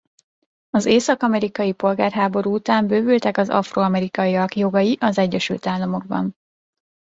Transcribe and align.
Az 0.69 0.85
Észak-Amerikai 0.85 1.71
Polgárháború 1.73 2.53
után 2.53 2.87
bővültek 2.87 3.37
az 3.37 3.49
afroamerikaiak 3.49 4.55
jogai 4.55 4.97
az 4.99 5.17
Egyesült 5.17 5.67
Államokban. 5.67 6.35